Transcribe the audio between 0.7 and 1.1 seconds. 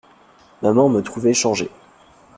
me